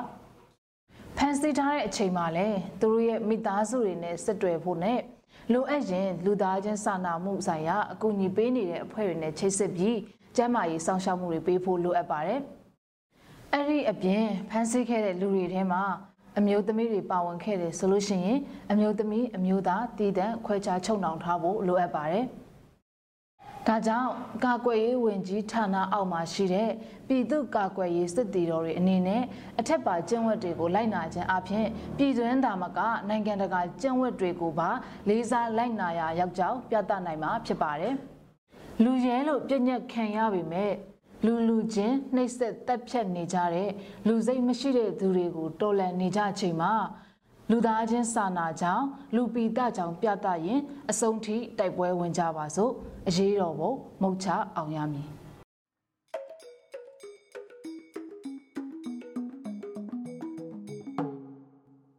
[1.17, 4.99] ဖန်ဆီးထားတဲ့အချိန်မှာလည်းသူတို့ရဲ့မိသားစုတွေနဲ့ဆက်တွယ်ဖို့နဲ့
[5.53, 9.97] လိုအပ်ရင်လူသားချင်းစာနာမှုဆိုင်ရာအကူအညီပေးနေတဲ့အဖွဲ့တွေနဲ့ချိတ်ဆက်ပြီး
[10.35, 12.41] ကျန်းမာရေးစောင့်ရှောက်မှုတွေပေးဖို့လိုအပ်ပါတယ်။
[13.53, 15.83] အဲ့ဒီအပြင်ဖန်ဆီးခဲ့တဲ့လူတွေထဲမှာ
[16.37, 18.39] အမျိုးသမီးတွေပါဝင်ခဲ့တယ်ဆိုလို့ရှိရင်
[18.71, 22.25] အမျိုးသမီးအမျိုးသားတည်တံ့ခွဲခြားချုပ်နှောင်ထားဖို့လိုအပ်ပါတယ်။
[23.67, 24.09] ဒါကြောင့်
[24.45, 26.69] ကာကွယ်ရေးဝန်ကြီးဌာနအောက်မှာရှိတဲ့
[27.07, 29.23] ပြည်သူ့ကာကွယ်ရေးစစ်တီတော်တွေအနေနဲ့
[29.59, 31.65] အထက်ပါကျင့်ဝတ်တွေကိုလိုက်နာခြင်းအပြင်
[31.97, 34.69] ပြည်တွင်းသားမကနိုင်ငံတကာကျင့်ဝတ်တွေကိုပါ
[35.09, 37.93] လေးစားလိုက်နာရရောက်ကြောင်းပြသနိုင်မှာဖြစ်ပါတယ်။
[38.83, 40.71] လူရဲလို့ပြည့်ညက်ခံရပေမဲ့
[41.25, 43.69] လူလူချင်းနှိပ်စက်တက်ဖြတ်နေကြတဲ့
[44.07, 46.73] လူစိတ်မရှိတဲ့သူတွေကိုတော်လန်နေကြချိန်မှာ
[47.51, 52.71] လူသားချင်းစာနာကြောင့်လူပီတကြောင့်ပြသရင်အဆုံးထိတိုက်ပွဲဝင်ကြပါစို့
[53.07, 55.07] အရေးတော်ဘုံမုတ်ချအောင်ရမည်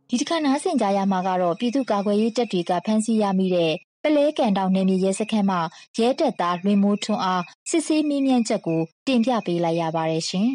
[0.08, 5.60] ဒီတစ်ခါနားဆင်ကြရမှာကတော့ပြည်သူ့ကာကွယ်ရေးတပ်တွေကဖမ်းဆီးရမိတဲ့ပလဲကန်တောင်နယ်မြေရဲစခန်းမှာ
[5.98, 10.48] ရဲတပ်သားလွင်မိုးထွန်းအား စစ်ဆေးမေးမြန်းချက်ကိုတင်ပြပေးလိုက်ရပါတယ်ရှင်။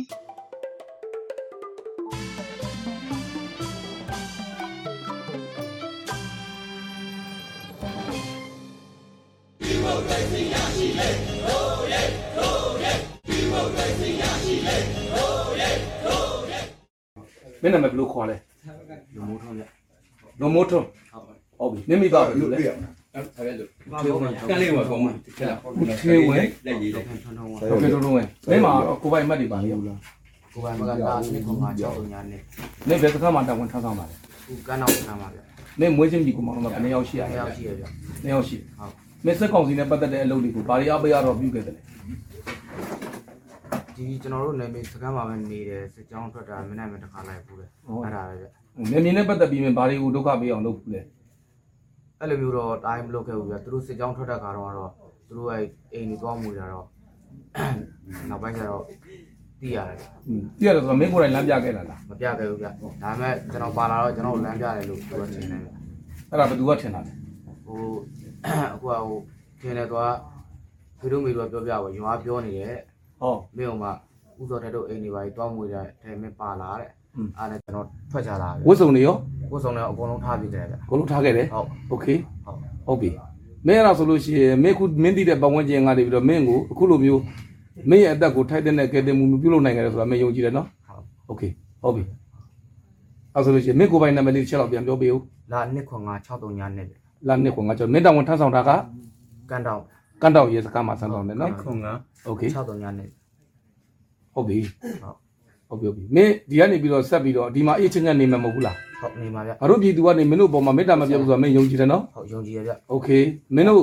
[17.62, 18.36] မင်းနာမည်ဘယ်လိုခေါ်လဲ
[19.16, 19.64] လွန်မိုးထွန်းဗျ
[20.40, 22.60] လွန်မိုးထွန်းဟုတ်ပါဘူးဟုတ်ပြီမင်းမိသားဘယ်လိုလဲ
[23.16, 23.70] ဒါပဲလို့
[24.50, 30.00] ကလေးဝယ်ကောင်းမှာတကယ်လားခေဝဲလက်ရည်လက်ထုံထုံဝယ်ဟုတ်ကဲ့ထုံထုံဝယ်မင်းမှာကိုပိုင်မှတ်တွေပါလေဟုတ်လား
[30.54, 32.42] ကိုပိုင်မှတ်ကလာစနစ်ကောင်ကကြောက်ညာနဲ့
[32.88, 34.16] မင်းဘယ်စကားမှတာဝန်ထမ်းဆောင်ပါလဲ
[34.48, 35.40] ကိုကန်းအောင်ထမ်းပါဗျ
[35.80, 37.84] မင်းမွေးချင်းကြီးကိုမောင်တော့ဘယ်နှစ်ယောက်ရှိရလဲနှစ်ယောက်ရှိရဗျ
[38.24, 38.94] နှစ်ယောက်ရှိဟုတ်
[39.26, 41.82] မင်းစက်ကောင်စီနဲ့ပတ်သက်တဲ့အလုပ်တွေကိုဘာတွေအပရတော့ပြုခဲ့တယ်လဲ
[43.96, 48.46] ဒီကျွန်တော်တို့နယ်မြေစကမ်းမှာပဲနေတယ်စကြောင်းထွက်တာမနေ့မှတစ်ခါလိုက်ဘူးလေအဲ့ဒါပဲဗျ
[48.92, 51.02] နယ်မြေနဲ့ပတ်သက်ပြီးမှဘာတွေကိုဒုက္ခပေးအောင်လုပ်ဘူးလဲ
[52.26, 54.92] အဲ့လိုမျိုးတော့တိုင်းမလုပ်ခဲ့ဘူးဗျသူတို့စစ်ကြောင်းထွက်တဲ့ခါတော့တော့
[55.28, 56.86] သူတို့အဲ့အိမ်ကြီးသွားမှုကြတော့
[58.30, 58.84] နောက်ပိုင်းကျတော့
[59.62, 65.70] သိရတယ်ဗျอืมသိရတယ်ဆိုတော့မင်းကိုယ်တိုင်လမ်းပြခဲ့တာလားမပြခဲ့ဘူးဗျဒါပေမဲ့ကျွန်တော်ပါလာတော့ကျွန်တော်လမ်းပြတယ်လို့ပြောချင်တယ်ဗျ
[66.30, 67.14] အဲ့ဒါဘယ်သူကထင်တာလဲ
[67.66, 67.82] ဟို
[68.74, 69.18] အခုကဟို
[69.62, 70.14] ခင်းနေတော့
[71.00, 72.78] ဖေတို့မေတို့ပြောပြပါရွာပြောနေတယ်
[73.20, 73.90] ဟောမင်းကမှ
[74.42, 76.90] ဥစောတဲ့တို့အိမ်တွေပါတွားမွေတဲ့ထဲမင်းပါလာတဲ့
[77.38, 79.16] အားနဲ့ကျွန်တော်ထွက်ချလာဝတ်စုံတွေရော
[79.51, 82.07] ကိုယ်ဆောင်လည်းအကုန်လုံးထားပြတယ်ဗျ အကုန်လုံးထားခဲ့တယ် ဟုတ် โอเค
[82.47, 83.11] ဟုတ် ဟုတ်ပြီ
[83.67, 87.23] မင်းအဲ့ဒါဆိုလို့ရှိရင်မင်းခုမင်းသိတဲ့ပတ်ဝန်းကျင်ကနေပြီးတော့မင်းကိုအခုလိုမျိုး
[87.91, 91.43] မင်းရဲ့အသက်ကိုထိုက်တဲ့နဲ့ကဲတင်မှုပြုလုပ်နိုင်ကြတယ်ဆိုတာမင်းယုံကြည်တယ်နော် ဟုတ် โอเค
[91.83, 92.03] ဟုတ်ပြီ
[93.35, 96.87] အဲ့ဆိုလို့ရှိရင်မင်းကိုယ်ပိုင်နာမည်လေးတစ်ချက်တော့ပြန်ပြောပေးဦး လာနှစ်ခွန်က63ညနဲ့
[97.29, 98.71] လာနှစ်ခွန်ကကျွန်တော်မင်းတောင်ဝန်ထမ်းဆောင်တာက
[99.51, 99.81] ကန်တောင်
[100.23, 101.89] ကန်တောင်ရဲစခန်းမှာဆန်းဆောင်တယ်နော် ခွန်က
[102.27, 103.09] โอเค 63ညနဲ့
[104.35, 104.59] ဟုတ်ပြီ
[105.03, 105.17] ဟုတ်
[105.75, 113.09] ဟုတ်ပြီဟုတ်ပြီမင်းဒီကနေပြီးတော့ဆက်ပြီးတော့ဒီမှာအေးချင်းချင်းနေမှာမဟုတ်ဘူးလား ဟုတ်နေပါဗျ ငါတို့ပြည်သူကနေမင်းတို့ပေါ်မှာမေတ္တာမပြတ်ဘူးဆိုတာမင်းယုံကြည်တယ်နော် ဟုတ်ယုံကြည်ရဗျ โอเค
[113.55, 113.83] မင်းတို့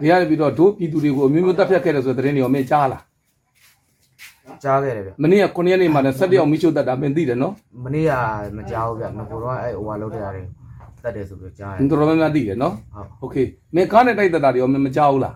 [0.00, 3.02] ဒီကနေပြီးတော့တို့ပြည်သူတွေကိုအမျိုးမျိုးတပ်ဖြတ်ခဲ့တယ်ဆိုတဲ့သတင်းတွေရောမင်းကြားလား
[4.64, 7.52] ကြားခဲ့တယ်ဗျ မနေ့က9ရက်နေ့မှာလည်း17ယောက်မိရှုတက်တာမင်းသိတယ်နော်
[7.84, 8.12] မနေ့က
[8.56, 10.46] မကြားဘူးဗျငါကတော့အဲ့ဟိုဟာလုပ်တဲ့ရတယ်
[11.02, 13.36] တတ်တယ်ဆိုပြီးကြားတယ် တော်တော်များများသိတယ်နော် ဟုတ် โอเค
[13.74, 15.34] မင်းကားနဲ့တိုက်တက်တာတွေရောမင်းမကြားဘူးလား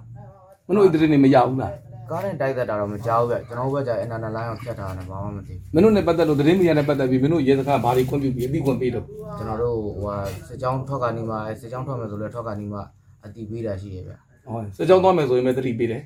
[0.66, 1.72] မင်းတို့အဲ့ဒီသတင်းတွေမရဘူးလား
[2.09, 9.05] ကားနဲ့တိုက်သက်တာတော့မကြားဘူးဗျကျွန်တော်ဘက်ကအင်တာနက်လိုင်းအောင်ဖြတ်ထားတာဘာမှမသိမင်းတို့နဲ့ပတ်သက်လို့သတင်းမီဒီယာနဲ့ပတ်သက်ပြီးမင်းတို့ရဲစခန်းဘာတွေခွင့်ပြုပြီးအသိခွင့်ပေးလို့
[9.37, 10.15] ကျွန်တော်တို့ဟိုဟာ
[10.47, 12.79] စစ်ကြောင်းထွက်ကနေမှစစ်ကြောင်းထွက်မယ်ဆိုလဲထွက်ကနေမှ
[13.25, 14.11] အတီးပေးတာရှိရဗျ
[14.45, 16.01] ဟောစကြောင်းသွားမယ်ဆိုရင်လည်းသတိပေးတယ်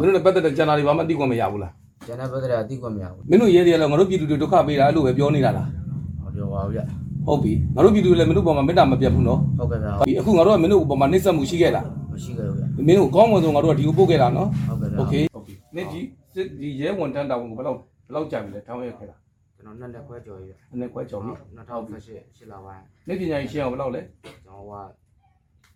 [0.00, 1.72] မင်းတို့နဲ့ပတ်သက်တဲ့ကျန်တာတွေဘာမှအသိခွင့်မရဘူးလား
[2.06, 5.68] ကျန်တဲ့ဘက်ကအတီးခွင့်မရဘူးမင်းတို့ရဲတွေကလည်းငါတို့ပြည်သူတွေဒုက္ခပေးတာအဲ့လိုပဲပြောနေတာလား
[6.22, 6.80] ဟောပြောပါဦးဗျ
[7.26, 11.84] ဟုတ်ပြီငါတို့ပြည်သူတွေလည်းမင်းတို့ပေါ်မှာမေတ္တာမပြတ်ဘူးနော်ဟုတ်ကဲ့ဗျဒီအခုငါတို့ကမင်းတို့ပေါ်မှာနှိမ့်ဆက်မှုရှိခဲ့လား
[12.17, 15.99] မရှိခဲ့ဘူးဗျ မင်းတို့ကောင်းမွန်ဆုံးငါတို့ကဒီကိုပို့ခဲ့တာနော် ဟုတ်ကဲ့ဗျ โอเคဟုတ်ပြီနေ့ဒီ
[16.33, 19.15] စစ်ဒီရဲဝန်တန်းတာဝန်ကိုဘယ်လောက်ဘယ်လောက်ကြာပြီလဲတောင်းရခဲ့တာ
[19.55, 24.73] ကျွန်တော်နှစ်လက်ခွဲကြော်ကြီးဗျ နည်းနည်းခွဲကြော်ပြီ 2018ရှစ်လပိုင်း နေ့ပညာရေးရှင်းအောင်ဘယ်လောက်လဲ ကျွန်တော်က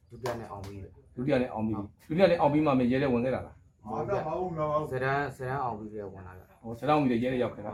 [0.09, 1.73] ဒုတိယနဲ့အောင်ပြီးဗျ ဒုတိယနဲ့အောင်ပြီ
[2.07, 4.15] ဒုတိယနဲ့အောင်ပြီးမှမရဲတဲ့ဝင်ခဲ့တာလား ဟုတ်ဗျ
[4.91, 7.71] စရန်စရန်အောင်ပြီးရဝင်လာဗျ ဟိုဆရာအောင်ကြီးရဲတဲ့ရောက်ခဲ့တာ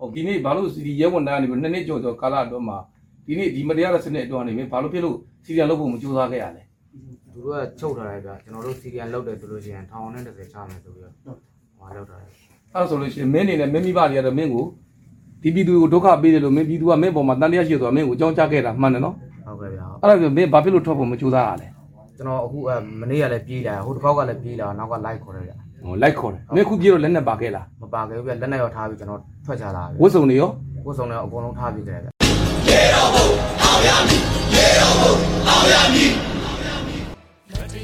[0.00, 2.78] ဟုတ်ဒီနေ့ဘာလို့ဒီရဲဝန်တန်းကနေပြီးနှစ်နှစ်ကျော်ကျော်ကာလအတွင်းမှာ
[3.26, 6.63] ဒီနေ့ဒီမတရားတဲ့စနစ်အတွင်းနေပြီဘာလို့ဖြစ်လို့စီရီယံလုပ်ဖို့မကြိုးစားခဲ့ရလဲ သူ
[7.45, 11.13] တို့ကချုပ်ထားတယ်ဗျကျွန်တော်တို့စီရီယန်လောက်တယ်ဆိုလို့ရှိရင်ထောင်နဲ့30ချမယ်ဆိုပြီးတော့
[11.77, 12.29] ဟောလောက်ထားတယ်
[12.73, 14.65] အဲ့ဒါဆိုလို့ရှိရင်မင်းနေနဲ့မင်းမိဘတွေကတော့မင်းကို
[15.41, 19.15] ဒီပြည်သူကိုဒုက္ခပေးတယ်လို့မင်းပြည်သူကမင်းပေါ်မှာတန်တရားရှိတယ်ဆိုတာမင်းကိုအကြောင်းကြားခဲ့တာမှန်တယ်နော်
[19.47, 21.67] ဟုတ်ကဲ့ဗျအဲ့ဒါဆိုမင်းဘာဖြစ်လို့ထွက်ဖို့မကြိုးစားရလဲ
[22.17, 22.59] ကျွန်တော်အခု
[22.99, 25.53] မနေ့ကလည်းပြေးလာဟိုတစ်ခေါက်ကလည်းပြေးလာနောက်ကလိုက်ခေါ်တယ်ဗျ
[25.85, 30.49] ဟိုလိုက်ခေါ်တယ်မင်းခုပြေတော့လက်နဲ့ပါခဲ့လားမပါခဲ့ဘူးဗျလက်နဲ့ရောထားပြီးကျွန်တော်ထွက်ချလာဗျဝတ်စုံတွေရော
[30.85, 32.09] ကိုယ်ဆောင်လည်းအကုန်လုံးထားပြီးတယ်ဗျ
[37.75, 37.83] ဒီ